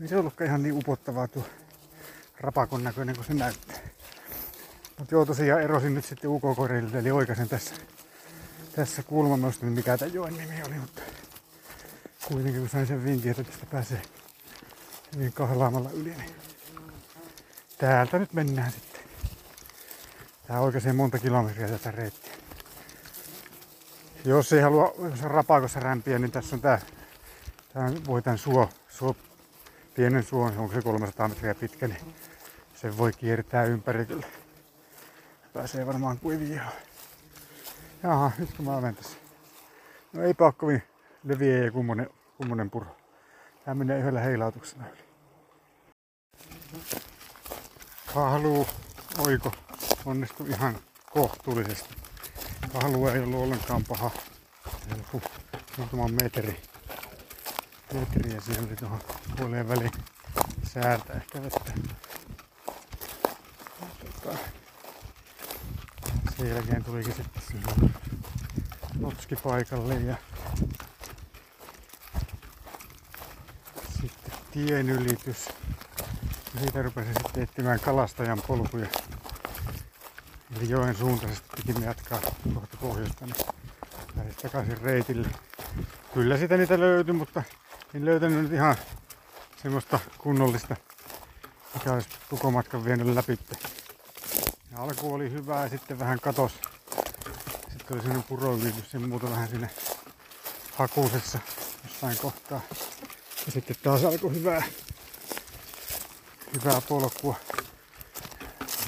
ei 0.00 0.08
se 0.08 0.16
ollutkaan 0.16 0.48
ihan 0.48 0.62
niin 0.62 0.78
upottavaa 0.78 1.28
tuo 1.28 1.46
rapakon 2.40 2.84
näköinen 2.84 3.14
kuin 3.14 3.26
se 3.26 3.34
näyttää. 3.34 3.75
Mutta 4.98 5.14
joo, 5.14 5.26
tosiaan 5.26 5.62
erosin 5.62 5.94
nyt 5.94 6.04
sitten 6.04 6.30
uk 6.30 6.42
eli 7.00 7.10
oikaisen 7.10 7.48
tässä, 7.48 7.74
tässä 8.76 9.02
kulmamosta, 9.02 9.66
niin 9.66 9.72
mikä 9.72 9.98
tämä 9.98 10.10
joen 10.10 10.36
nimi 10.36 10.62
oli, 10.66 10.74
mutta 10.74 11.02
kuitenkin 12.28 12.60
kun 12.60 12.68
sain 12.68 12.86
sen 12.86 13.04
vinkin, 13.04 13.30
että 13.30 13.44
tästä 13.44 13.66
pääsee 13.66 14.02
hyvin 15.14 15.32
kahlaamalla 15.32 15.90
yli, 15.90 16.14
niin 16.14 16.34
täältä 17.78 18.18
nyt 18.18 18.32
mennään 18.32 18.72
sitten. 18.72 19.00
Tää 20.46 20.60
oikeastaan 20.60 20.96
monta 20.96 21.18
kilometriä 21.18 21.68
tätä 21.68 21.90
reittiä. 21.90 22.32
Jos 24.24 24.52
ei 24.52 24.60
halua 24.60 24.94
jos 24.98 25.22
on 25.22 25.30
rapakossa 25.30 25.80
rämpiä, 25.80 26.18
niin 26.18 26.30
tässä 26.30 26.56
on 26.56 26.62
tää, 26.62 26.80
tää 27.74 27.92
voi 28.06 28.22
tän 28.22 28.38
suo, 28.38 28.68
suo, 28.88 29.16
pienen 29.94 30.22
suon, 30.22 30.58
onko 30.58 30.74
se 30.74 30.82
300 30.82 31.28
metriä 31.28 31.54
pitkä, 31.54 31.88
niin 31.88 32.14
se 32.74 32.98
voi 32.98 33.12
kiertää 33.12 33.64
ympäri 33.64 34.06
kyllä. 34.06 34.26
Pääsee 35.56 35.86
varmaan 35.86 36.18
kuiviin. 36.18 36.60
Jaha, 38.02 38.32
nyt 38.38 38.52
kun 38.56 38.64
mä 38.64 38.76
olen 38.76 38.96
tässä. 38.96 39.16
No 40.12 40.22
ei 40.22 40.34
ole 40.38 40.52
kovin 40.52 40.82
leviä 41.24 41.64
ja 41.64 41.70
kummonen, 41.70 42.10
kummonen 42.36 42.70
puro. 42.70 42.96
Tää 43.64 43.74
menee 43.74 43.98
yhdellä 43.98 44.20
heilautuksella 44.20 44.84
yli. 44.92 45.04
Kahlu 48.14 48.66
oiko 49.18 49.52
onnistui 50.04 50.48
ihan 50.48 50.76
kohtuullisesti. 51.10 51.94
Kahlu 52.72 53.08
ei 53.08 53.20
ollut 53.20 53.42
ollenkaan 53.42 53.84
paha. 53.88 54.10
Joku 54.96 55.22
muutama 55.76 56.08
metri. 56.08 56.60
Metri 57.92 58.34
ja 58.34 58.40
siellä 58.40 58.66
oli 58.66 58.76
tuohon 58.76 59.00
puoleen 59.36 59.68
väliin 59.68 59.92
säältä 60.62 61.12
ehkä 61.12 61.42
vettä. 61.42 61.72
Tota, 64.00 64.38
sen 66.35 66.35
jälkeen 66.48 66.84
tulikin 66.84 67.14
sitten 67.14 67.42
sinne 67.42 67.90
notski 69.00 69.36
paikalle 69.36 69.94
ja 69.94 70.16
sitten 74.00 74.32
tien 74.50 74.90
ylitys. 74.90 75.48
Siitä 76.60 76.82
rupesin 76.82 77.14
sitten 77.22 77.42
etsimään 77.42 77.80
kalastajan 77.80 78.42
polkuja. 78.46 78.86
Eli 80.56 80.68
joen 80.68 80.96
suuntaisesti 80.96 81.48
pikimme 81.56 81.86
jatkaa 81.86 82.20
kohta 82.54 82.76
pohjoista, 82.80 83.26
niin 83.26 83.36
takaisin 84.42 84.80
reitille. 84.82 85.28
Kyllä 86.14 86.36
sitä 86.36 86.56
niitä 86.56 86.80
löytyi, 86.80 87.14
mutta 87.14 87.42
en 87.94 88.04
löytänyt 88.04 88.42
nyt 88.42 88.52
ihan 88.52 88.76
semmoista 89.62 89.98
kunnollista, 90.18 90.76
mikä 91.74 91.92
olisi 91.92 92.08
koko 92.30 92.50
matkan 92.50 92.84
vienyt 92.84 93.06
läpi. 93.06 93.38
Ja 94.76 94.82
alku 94.82 95.14
oli 95.14 95.30
hyvä 95.30 95.62
ja 95.62 95.68
sitten 95.68 95.98
vähän 95.98 96.20
katos. 96.20 96.52
Sitten 97.68 97.86
oli 97.90 98.00
sellainen 98.00 98.22
puroylitys 98.22 98.94
ja 98.94 99.00
muuta 99.00 99.30
vähän 99.30 99.48
sinne 99.48 99.70
hakuusessa 100.74 101.38
jossain 101.84 102.18
kohtaa. 102.18 102.60
Ja 103.46 103.52
sitten 103.52 103.76
taas 103.82 104.04
alkoi 104.04 104.34
hyvää, 104.34 104.62
hyvää 106.54 106.80
polkua. 106.88 107.36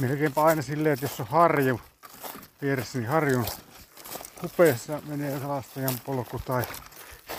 Melkeinpä 0.00 0.45
aina 0.45 0.62
silleen, 0.62 0.92
että 0.92 1.04
jos 1.04 1.21
on 1.21 1.26
harju 1.26 1.80
vieressä, 2.62 2.99
niin 2.99 3.09
harjun 3.11 3.47
kupeessa 4.40 5.02
menee 5.07 5.40
kalastajan 5.40 6.00
polku 6.07 6.38
tai 6.38 6.64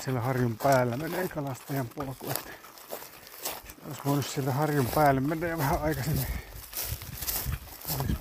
siellä 0.04 0.22
harjun 0.22 0.58
päällä 0.64 0.98
menee 0.98 1.28
kalastajan 1.28 1.88
polku. 1.88 2.32
Että 2.32 2.52
olisi 3.88 4.02
voinut 4.06 4.26
sieltä 4.26 4.54
harjun 4.54 4.88
päälle 4.88 5.22
mennä 5.22 5.58
vähän 5.58 5.82
aikaisemmin 5.82 6.28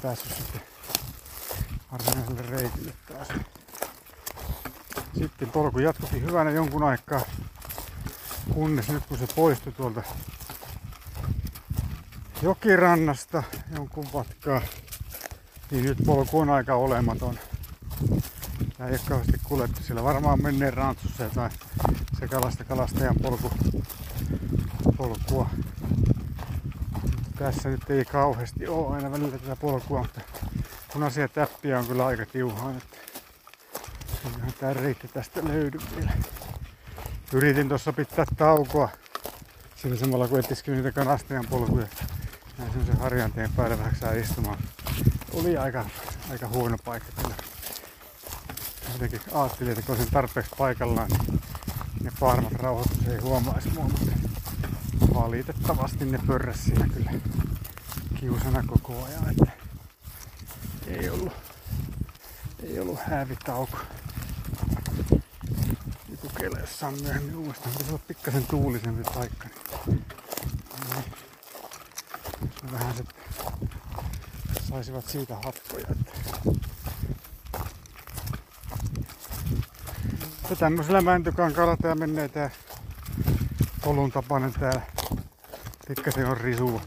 päässyt 0.02 0.37
sitten 0.37 0.61
varsinaiselle 1.93 2.43
reitille 2.43 2.93
taas. 3.12 3.28
Sitten 5.19 5.50
polku 5.50 5.78
jatkukin 5.78 6.23
hyvänä 6.23 6.50
jonkun 6.50 6.83
aikaa, 6.83 7.21
kunnes 8.55 8.88
nyt 8.88 9.07
kun 9.07 9.19
se 9.19 9.26
poistui 9.37 9.73
tuolta 9.73 10.02
jokirannasta 12.43 13.43
jonkun 13.75 14.07
matkaa, 14.14 14.61
niin 15.71 15.85
nyt 15.85 15.99
polku 16.07 16.40
on 16.40 16.50
aika 16.50 16.75
olematon. 16.75 17.38
Tää 18.78 18.87
ei 18.87 18.93
ole 18.93 19.00
kauheasti 19.09 19.40
kuljettu. 19.45 19.83
Siellä 19.83 20.05
varmaan 20.05 20.43
menneen 20.43 20.75
rantsussa 20.75 21.25
jotain 21.25 21.50
sekalasta 22.21 22.64
kalastajan 22.64 23.17
polku, 23.23 23.50
polkua 24.97 25.50
tässä 27.38 27.68
nyt 27.68 27.90
ei 27.90 28.04
kauheasti 28.04 28.68
ole 28.68 28.97
aina 28.97 29.12
välillä 29.12 29.38
tätä 29.38 29.57
polkua, 29.57 29.99
mutta 29.99 30.21
punaisia 30.92 31.28
täppiä 31.28 31.78
on 31.78 31.87
kyllä 31.87 32.07
aika 32.07 32.26
tiuhaan, 32.26 32.76
että 32.76 32.97
eiköhän 34.26 34.52
tää 34.61 34.73
reitti 34.73 35.09
tästä 35.09 35.45
löydy 35.45 35.78
vielä. 35.97 36.11
Yritin 37.33 37.68
tuossa 37.68 37.92
pitää 37.92 38.25
taukoa 38.37 38.88
sillä 39.76 39.97
samalla 39.97 40.28
kun 40.28 40.38
etsiskeli 40.38 40.76
niitä 40.76 40.92
kanastajan 40.92 41.47
polkuja. 41.50 41.87
Näin 42.59 42.71
semmosen 42.71 42.99
harjanteen 42.99 43.52
päälle 43.57 43.78
vähän 43.78 44.18
istumaan. 44.21 44.59
Oli 45.33 45.57
aika, 45.57 45.85
aika 46.30 46.49
huono 46.49 46.76
paikka 46.85 47.23
kyllä. 47.23 47.35
Jotenkin 48.92 49.21
ajattelin, 49.33 49.73
että 49.73 49.83
kun 49.83 49.95
olisin 49.95 50.12
tarpeeksi 50.12 50.52
paikallaan, 50.59 51.09
niin 51.09 51.40
ne 52.02 52.11
parmat 52.21 52.52
rauhoitus 52.52 53.09
ei 53.09 53.18
huomaisi 53.18 53.71
mua, 53.71 53.85
mutta 53.85 54.27
valitettavasti 55.23 56.05
ne 56.05 56.19
pörräs 56.27 56.65
siinä 56.65 56.89
kyllä 56.95 57.11
kiusana 58.21 58.63
koko 58.67 59.05
ajan, 59.05 59.31
että 59.31 59.53
ei 60.87 61.11
ollut, 61.11 61.33
ei 62.63 62.79
ollut 62.79 62.99
hävitauko. 63.07 63.79
Kokeilla 66.23 66.59
jossain 66.59 67.03
myöhemmin 67.03 67.37
uudestaan, 67.37 67.71
pitäisi 67.73 67.93
olla 67.93 68.03
pikkasen 68.09 68.47
tuulisempi 68.47 69.03
paikka. 69.15 69.49
Niin, 69.87 70.05
niin 72.63 72.73
vähän 72.73 72.95
se 72.97 73.05
saisivat 74.69 75.09
siitä 75.09 75.35
happoja. 75.35 75.87
Että 80.43 80.57
tämmöisellä 80.59 81.01
mäntykankalla 81.01 81.77
tää 81.77 81.95
menee 81.95 82.29
tää 82.29 82.51
polun 83.85 84.13
tapainen 84.13 84.53
täällä. 84.53 84.98
Pikkasen 85.88 86.26
on 86.26 86.37
risua, 86.37 86.80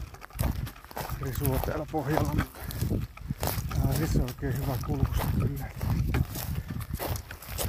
risua 1.20 1.58
täällä 1.58 1.86
pohjalla, 1.92 2.44
tää 3.68 3.82
on 3.84 3.94
siis 3.96 4.16
oikein 4.16 4.58
hyvä 4.58 4.76
kulkusta 4.86 5.26
kyllä. 5.38 5.70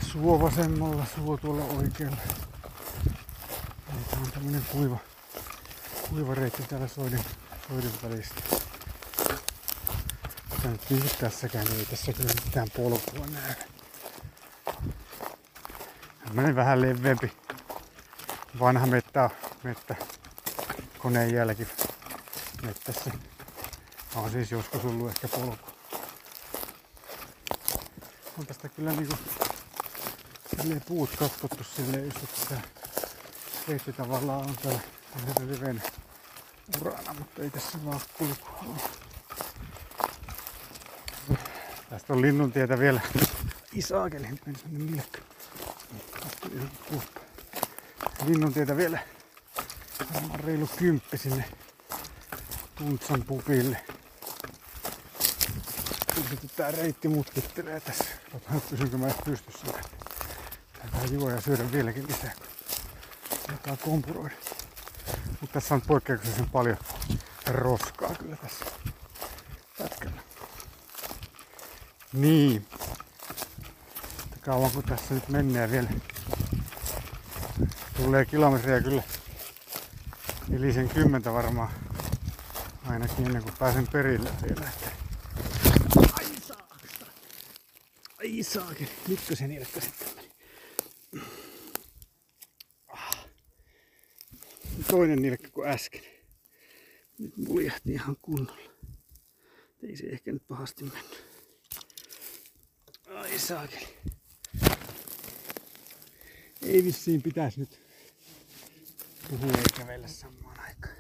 Suo 0.02 0.42
vasemmalla, 0.42 1.06
suo 1.16 1.38
tuolla 1.38 1.64
oikealla. 1.64 2.18
Tää 3.86 4.20
on 4.20 4.32
tämmönen 4.32 4.66
kuiva, 4.72 4.98
kuiva 6.10 6.36
reitti 6.36 6.64
täällä 6.64 6.88
soiden, 6.88 7.24
soiden 7.68 7.92
välistä. 8.04 8.42
Mutta 10.50 10.68
nyt 10.68 10.90
niin 10.90 11.10
tässäkään 11.20 11.68
ei 11.68 11.86
tässä 11.86 12.14
kyllä 12.14 12.34
mitään 12.46 12.68
polkua 12.78 13.26
näe. 13.26 13.56
Tämmönen 16.26 16.56
vähän 16.56 16.82
leveämpi 16.82 17.34
vanha 18.60 18.86
mettä, 18.86 19.30
mettä 19.64 19.96
koneen 21.04 21.34
jälki 21.34 21.68
mettässä. 22.62 23.12
On 24.16 24.32
siis 24.32 24.52
joskus 24.52 24.86
ollut 24.86 25.10
ehkä 25.10 25.28
polku. 25.28 25.70
On 28.40 28.46
tästä 28.48 28.70
kyllä 28.70 28.92
niinku 28.92 29.16
silleen 30.58 30.82
puut 30.88 31.10
katkottu 31.16 31.64
silleen 31.64 32.06
just, 32.06 32.18
että 32.24 32.46
tää 32.50 32.62
reitti 33.68 33.94
tavallaan 33.94 34.40
on 34.50 34.56
täällä 34.56 34.80
liven 35.48 35.84
urana, 36.82 37.14
mutta 37.20 37.42
ei 37.42 37.50
tässä 37.50 37.86
vaan 37.86 38.02
kulkua. 38.18 38.76
Tästä 41.90 42.14
on 42.14 42.22
linnuntietä 42.22 42.80
vielä. 42.80 43.02
Isaakeli, 43.74 44.28
meni 44.46 44.60
sinne 44.60 44.80
millekö. 44.80 45.20
Linnuntietä 48.26 48.78
vielä 48.78 49.00
varmaan 50.14 50.40
reilu 50.40 50.70
kymppi 50.78 51.18
sinne 51.18 51.46
Tuntsan 52.76 53.24
pupille. 53.24 53.82
Sitten 56.30 56.50
tää 56.56 56.72
reitti 56.72 57.08
mutkittelee 57.08 57.80
tässä. 57.80 58.04
Katsotaan, 58.32 58.62
pysynkö 58.62 58.98
mä 58.98 59.08
pystyssä. 59.26 59.68
Tää 60.92 61.06
juoja 61.12 61.42
syödä 61.42 61.72
vieläkin 61.72 62.08
lisää. 62.08 62.34
Alkaa 63.50 63.78
kompuroida. 63.78 64.36
Mutta 65.42 65.54
tässä 65.54 65.76
on 65.76 65.82
poikkeuksellisen 65.82 66.50
paljon 66.50 66.78
roskaa 67.48 68.16
kyllä 68.16 68.36
tässä 68.36 68.66
pätkällä. 69.78 70.22
Niin. 72.14 72.68
Kauan 74.42 74.72
kun 74.72 74.84
tässä 74.84 75.14
nyt 75.14 75.30
menee 75.30 75.72
vielä. 75.72 75.90
Tulee 77.98 78.26
kilometriä 78.26 78.82
kyllä 78.82 79.04
yli 80.54 80.74
sen 80.74 80.90
kymmentä 80.90 81.34
varmaan. 81.34 81.74
Ainakin 82.86 83.26
ennen 83.26 83.44
kuin 83.44 83.56
pääsen 83.60 83.88
perille 83.92 84.30
vielä. 84.44 84.72
Ai 86.14 86.26
saakka. 86.48 87.06
Ai 88.20 88.44
saakka. 88.44 88.84
Nytkö 89.08 89.36
se 89.36 89.48
nilkka 89.48 89.82
sitten? 89.82 90.08
Ah. 92.88 93.28
Toinen 94.88 95.22
nilkka 95.22 95.50
kuin 95.50 95.70
äsken. 95.70 96.02
Nyt 97.20 97.38
muljahti 97.38 97.92
ihan 97.94 98.18
kunnolla. 98.22 98.72
Ei 99.84 99.98
se 99.98 100.06
ehkä 100.06 100.32
nyt 100.32 100.48
pahasti 100.48 100.84
mennyt. 100.84 101.26
Ai 103.16 103.40
saakeli. 103.40 103.88
Ei 106.62 106.84
vissiin 106.84 107.22
pitäisi 107.22 107.60
nyt 107.60 107.83
puhua 109.30 109.52
ja 109.52 109.64
kävellä 109.78 110.08
samaan 110.08 110.60
aikaan. 110.60 110.96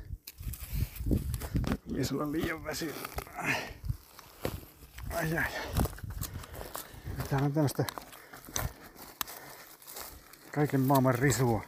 Mies 1.86 2.12
olla 2.12 2.32
liian 2.32 2.64
väsynyt. 2.64 2.96
Ai 3.36 3.56
ai. 5.14 5.38
ai. 5.38 5.52
Tää 7.30 7.40
on 7.42 7.54
tämmöstä 7.54 7.86
kaiken 10.52 10.82
maailman 10.82 11.16
risua. 11.16 11.64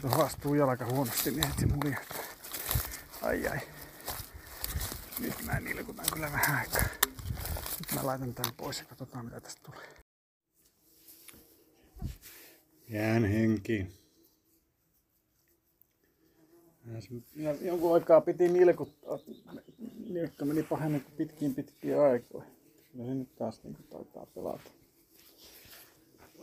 Tuohon 0.00 0.26
astuu 0.26 0.54
jalka 0.54 0.86
huonosti, 0.86 1.30
niin 1.30 1.52
se 1.60 1.66
muljahtaa. 1.66 2.18
Ai 3.22 3.48
ai. 3.48 3.60
Nyt 5.18 5.44
mä 5.44 5.60
nilkutan 5.60 6.06
kyllä 6.12 6.32
vähän 6.32 6.58
aikaa. 6.58 6.82
Nyt 7.78 7.92
mä 7.94 8.06
laitan 8.06 8.34
tän 8.34 8.54
pois 8.56 8.78
ja 8.78 8.84
katsotaan 8.84 9.24
mitä 9.24 9.40
tästä 9.40 9.60
tulee. 9.62 9.88
Jään 12.88 13.24
henki. 13.24 13.97
Ja 17.36 17.54
jonkun 17.62 17.94
aikaa 17.94 18.20
piti 18.20 18.48
nilkuttaa. 18.48 19.18
Nilkka 20.08 20.44
meni 20.44 20.62
pahemmin 20.62 21.00
kuin 21.00 21.14
pitkiin 21.16 21.54
pitkiin 21.54 22.00
aikoihin. 22.00 22.52
No 22.94 23.04
se 23.04 23.14
nyt 23.14 23.36
taas 23.36 23.64
niin 23.64 23.76
taitaa 23.90 24.26
pelata. 24.26 24.70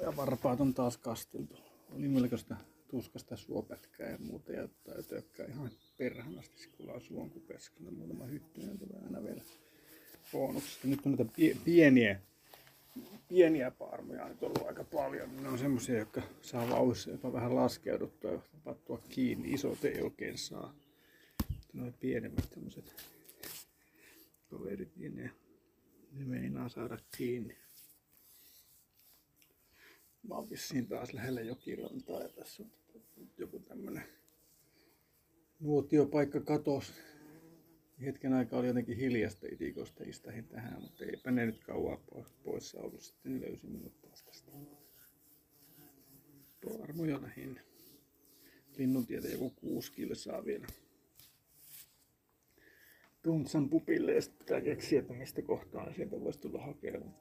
Ja 0.02 0.18
varpaat 0.18 0.62
on 0.62 0.74
taas 0.74 0.98
kasteltu. 0.98 1.56
Oli 1.96 2.08
melkoista 2.08 2.56
tuskasta 2.88 3.38
suopätkää 3.38 4.10
ja 4.10 4.18
muuta 4.18 4.52
ja 4.52 4.68
tökkää 5.10 5.46
ihan 5.46 5.70
perhanasti, 5.98 6.70
kun 6.78 6.90
on 6.90 7.02
suon 7.02 7.30
kupeessa. 7.30 7.72
Muutama 7.98 8.26
hyttynen 8.26 8.78
tulee 8.78 9.02
aina 9.04 9.24
vielä 9.24 9.42
bonuksesta. 10.32 10.88
Nyt 10.88 11.00
on 11.06 11.12
näitä 11.12 11.34
pieniä 11.66 12.20
pieniä 13.28 13.72
parmoja 13.72 14.30
nyt 14.30 14.44
ollut 14.44 14.68
aika 14.68 14.84
paljon. 14.84 15.38
Ne 15.44 15.50
on 15.50 15.60
semmoisia, 15.60 16.00
jotka 16.00 16.22
saa 16.42 16.70
vauhissa 16.70 17.12
jopa 17.12 17.34
vähän 17.34 17.56
laskeuduttua 17.56 18.32
ja 18.32 18.40
pattua 18.64 19.02
kiinni. 19.10 19.52
Isot 19.52 19.86
ei 19.86 20.02
oikein 20.02 20.38
saa. 20.38 20.74
Noin 21.74 21.94
pienemmät 21.94 22.50
tämmöiset 22.50 22.96
kaverit, 24.50 24.96
niin 24.96 25.16
ne, 25.16 25.32
ne 26.12 26.26
meinaa 26.26 26.70
saada 26.70 26.98
kiinni. 27.18 27.58
Mä 30.28 30.36
oon 30.36 30.50
vissiin 30.50 30.88
taas 30.88 31.14
lähellä 31.14 31.42
jokirantaa 31.42 32.22
ja 32.22 32.30
tässä 32.30 32.64
on 32.64 32.72
joku 33.38 33.60
tämmönen 33.60 34.04
nuotiopaikka 35.60 36.40
katos 36.40 36.94
hetken 38.02 38.34
aikaa 38.34 38.60
oli 38.60 38.68
jotenkin 38.68 38.98
hiljasta 38.98 39.48
itikosta 39.52 40.04
istahin 40.04 40.48
tähän, 40.48 40.82
mutta 40.82 41.06
eipä 41.06 41.32
ne 41.32 41.46
nyt 41.46 41.64
kauan 41.64 41.98
poissa 42.44 42.80
ollut. 42.80 43.02
Sitten 43.02 43.34
ne 43.40 43.42
löysi 43.42 43.68
minut 43.68 44.02
taas 44.02 44.24
tästä. 44.24 44.52
Tuo 46.62 46.86
lähinnä. 47.22 47.62
Linnuntietä 48.78 49.28
joku 49.28 49.50
kuusi 49.50 49.92
kilsaa 49.92 50.46
vielä. 50.46 50.68
Tuntsan 53.22 53.70
pupille 53.70 54.14
ja 54.14 54.22
sitten 54.22 54.40
pitää 54.40 54.62
keksiä, 54.62 55.00
että 55.00 55.14
mistä 55.14 55.42
kohtaa 55.42 55.94
sieltä 55.94 56.20
voisi 56.20 56.40
tulla 56.40 56.62
hakemaan 56.62 57.16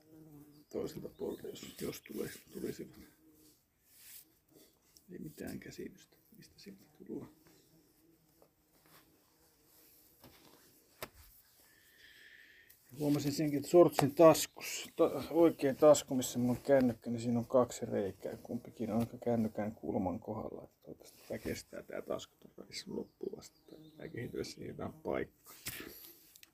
toiselta 0.75 1.09
puolelta, 1.09 1.49
jos, 1.49 1.77
jos 1.81 2.01
tulisi, 2.01 2.41
tulisivat. 2.53 3.01
Ei 5.13 5.19
mitään 5.19 5.61
käsitystä, 5.61 6.17
mistä 6.37 6.55
sieltä 6.57 6.83
tullaan. 7.07 7.44
Huomasin 12.99 13.33
senkin, 13.33 13.57
että 13.57 13.71
sortsin 13.71 14.15
taskus, 14.15 14.91
ta, 14.97 15.23
oikein 15.31 15.77
tasku, 15.77 16.15
missä 16.15 16.39
mun 16.39 16.51
on 16.51 16.63
kännykkä, 16.63 17.11
niin 17.11 17.21
siinä 17.21 17.39
on 17.39 17.47
kaksi 17.47 17.87
reikää. 17.87 18.37
Kumpikin 18.37 18.93
on 18.93 19.07
kännykän 19.25 19.75
kulman 19.75 20.21
kohdalla. 20.21 20.65
Että 20.65 20.79
toivottavasti 20.83 21.19
tämä 21.29 21.39
kestää 21.39 21.83
tämä 21.83 22.03
tasku 22.03 22.35
takaisin 22.57 22.97
loppuun 22.97 23.37
vasta. 23.37 23.61
Tämä 23.97 24.09
kehitys 24.09 24.53
siihen 24.53 24.77
paikka. 25.03 25.55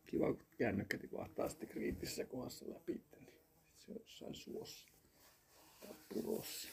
Kiva, 0.06 0.26
kun 0.26 0.46
kännykkä 0.58 0.98
tipahtaa 0.98 1.48
sitten 1.48 1.68
kriittisessä 1.68 2.24
kohdassa 2.24 2.64
läpi, 2.68 2.92
niin 2.92 3.28
se 3.78 3.92
on 3.92 3.98
jossain 4.00 4.34
suossa 4.34 4.88
tai 5.80 5.94
purossa. 6.08 6.68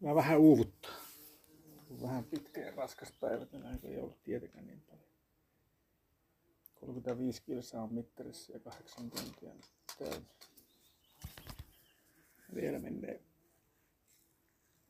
Mä 0.00 0.14
vähän 0.14 0.38
uuvuttaa. 0.38 0.96
Vähän 2.02 2.24
pitkä 2.24 2.60
ja 2.60 2.74
raskas 2.76 3.12
päivä, 3.20 3.46
niin 3.52 3.78
ei 3.82 3.98
ollut 3.98 4.22
tietenkään 4.22 4.66
niin 4.66 4.80
paljon. 4.80 5.19
35 6.80 7.42
kilsaa 7.42 7.82
on 7.82 7.94
mittarissa 7.94 8.52
ja 8.52 8.58
8 8.58 9.10
tuntia 9.10 9.52
täynnä. 9.98 10.26
Vielä 12.54 12.78
menee 12.78 13.20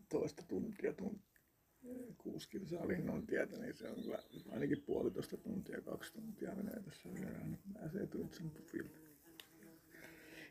toista 0.08 0.42
tuntia, 0.48 0.92
tuntia 0.92 1.30
kuusi 2.18 2.48
kilsaa 2.48 2.88
linnontietä, 2.88 3.58
niin 3.58 3.76
se 3.76 3.88
on 3.88 4.02
kyllä 4.02 4.18
ainakin 4.52 4.82
puolitoista 4.86 5.36
tuntia, 5.36 5.80
kaksi 5.80 6.12
tuntia 6.12 6.54
menee 6.54 6.82
tässä 6.82 7.08
vielä, 7.14 7.38
niin 7.38 7.58
pääsee 7.74 8.06
Tuntsan 8.06 8.50
pufille. 8.50 8.90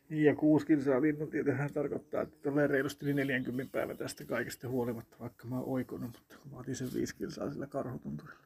Niin 0.09 0.23
ja 0.23 0.35
kuusi 0.35 0.65
kilsaa 0.65 1.01
linnontietähän 1.01 1.73
tarkoittaa, 1.73 2.21
että 2.21 2.49
tulee 2.49 2.67
reilusti 2.67 3.05
yli 3.05 3.13
40 3.13 3.71
päivä 3.71 3.95
tästä 3.95 4.25
kaikesta 4.25 4.69
huolimatta, 4.69 5.19
vaikka 5.19 5.47
mä 5.47 5.59
oon 5.59 5.69
oikonut, 5.69 6.11
mutta 6.11 6.49
mä 6.51 6.57
otin 6.57 6.75
sen 6.75 6.93
viisi 6.93 7.15
kilsaa 7.15 7.51
sillä 7.51 7.67
karhutunturilla 7.67 8.43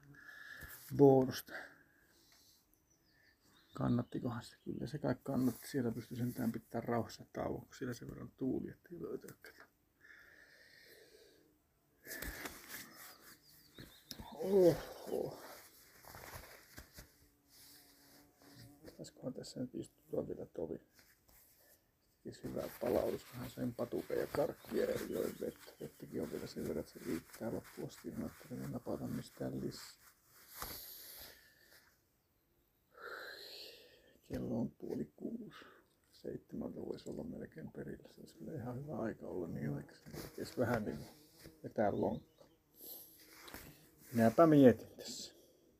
bonusta. 0.97 1.53
Kannattikohan 3.73 4.43
se? 4.43 4.55
Kyllä 4.63 4.87
se 4.87 4.97
kai 4.97 5.15
kannatti. 5.23 5.67
Siellä 5.67 5.91
pystyi 5.91 6.17
sentään 6.17 6.51
pitää 6.51 6.81
rauhassa 6.81 7.25
tauon, 7.33 7.61
kun 7.61 7.75
siellä 7.75 7.93
sen 7.93 8.09
verran 8.09 8.31
tuuli, 8.37 8.69
ettei 8.69 9.01
löytäkään. 9.01 9.67
Oho. 14.33 15.39
Pitäisiköhän 18.85 19.33
tässä 19.33 19.59
nyt 19.59 19.75
istuttua 19.75 20.27
vielä 20.27 20.45
tovi? 20.45 20.81
Tekisi 22.23 22.43
hyvää 22.43 22.69
palautus, 22.81 23.25
kunhan 23.25 23.49
sen 23.49 23.75
patukan 23.75 24.17
ja 24.17 24.27
karkkia 24.27 24.85
ja 24.85 25.19
vettä. 25.41 25.73
Vettäkin 25.81 26.21
on 26.21 26.31
vielä 26.31 26.47
sen 26.47 26.63
verran, 26.63 26.79
että 26.79 26.91
se 26.91 26.99
riittää 27.05 27.53
loppuun 27.53 27.87
asti. 27.87 28.09
En 28.09 28.17
ajattelin 28.19 28.71
napata 28.71 29.07
mistään 29.07 29.61
lisää. 29.61 30.02
Kello 34.27 34.59
on 34.59 34.71
puoli 34.71 35.11
kuusi. 35.15 35.65
Seitsemältä 36.11 36.81
voisi 36.81 37.09
olla 37.09 37.23
melkein 37.23 37.71
perillä. 37.71 38.09
Se 38.09 38.21
olisi 38.21 38.37
kyllä 38.37 38.53
ihan 38.53 38.75
hyvä 38.75 38.97
aika 38.97 39.27
olla 39.27 39.47
niin 39.47 39.73
aikaisin. 39.73 40.11
Vähän 40.57 40.85
niin 40.85 40.99
vetää 41.63 41.91
lonkka. 41.91 42.45
Minäpä 44.13 44.47
mietin 44.47 44.87
tässä. 44.97 45.32